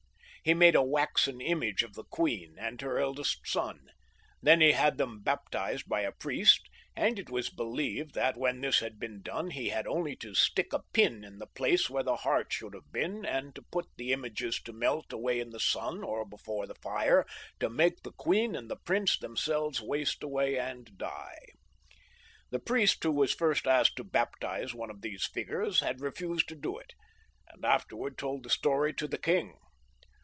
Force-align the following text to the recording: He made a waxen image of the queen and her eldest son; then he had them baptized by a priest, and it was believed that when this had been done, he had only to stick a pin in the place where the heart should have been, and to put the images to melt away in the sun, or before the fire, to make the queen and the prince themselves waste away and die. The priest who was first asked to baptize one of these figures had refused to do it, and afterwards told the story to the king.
He 0.43 0.55
made 0.55 0.73
a 0.73 0.81
waxen 0.81 1.39
image 1.39 1.83
of 1.83 1.93
the 1.93 2.03
queen 2.03 2.55
and 2.57 2.81
her 2.81 2.97
eldest 2.97 3.41
son; 3.45 3.91
then 4.41 4.59
he 4.59 4.71
had 4.71 4.97
them 4.97 5.21
baptized 5.21 5.87
by 5.87 6.01
a 6.01 6.11
priest, 6.13 6.67
and 6.95 7.19
it 7.19 7.29
was 7.29 7.51
believed 7.51 8.15
that 8.15 8.35
when 8.37 8.59
this 8.59 8.79
had 8.79 8.97
been 8.97 9.21
done, 9.21 9.51
he 9.51 9.69
had 9.69 9.85
only 9.85 10.15
to 10.15 10.33
stick 10.33 10.73
a 10.73 10.81
pin 10.93 11.23
in 11.23 11.37
the 11.37 11.45
place 11.45 11.91
where 11.91 12.01
the 12.01 12.15
heart 12.15 12.51
should 12.51 12.73
have 12.73 12.91
been, 12.91 13.23
and 13.23 13.53
to 13.53 13.61
put 13.71 13.85
the 13.97 14.11
images 14.11 14.59
to 14.63 14.73
melt 14.73 15.13
away 15.13 15.39
in 15.39 15.51
the 15.51 15.59
sun, 15.59 16.03
or 16.03 16.25
before 16.25 16.65
the 16.65 16.73
fire, 16.73 17.23
to 17.59 17.69
make 17.69 18.01
the 18.01 18.13
queen 18.13 18.55
and 18.55 18.67
the 18.67 18.77
prince 18.83 19.19
themselves 19.19 19.79
waste 19.79 20.23
away 20.23 20.57
and 20.57 20.97
die. 20.97 21.49
The 22.49 22.57
priest 22.57 23.03
who 23.03 23.11
was 23.11 23.31
first 23.31 23.67
asked 23.67 23.95
to 23.97 24.03
baptize 24.03 24.73
one 24.73 24.89
of 24.89 25.01
these 25.03 25.27
figures 25.27 25.81
had 25.81 26.01
refused 26.01 26.47
to 26.49 26.55
do 26.55 26.79
it, 26.79 26.93
and 27.47 27.63
afterwards 27.63 28.15
told 28.17 28.41
the 28.41 28.49
story 28.49 28.91
to 28.95 29.07
the 29.07 29.19
king. 29.19 29.59